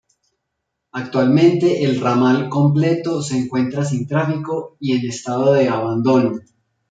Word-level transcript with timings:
Actualmente 0.93 1.83
el 1.83 2.01
ramal 2.01 2.49
completo 2.49 3.21
se 3.21 3.37
encuentra 3.37 3.85
sin 3.85 4.07
tráfico 4.07 4.75
y 4.79 4.93
en 4.93 5.07
estado 5.07 5.53
de 5.53 5.69
abandono. 5.69 6.39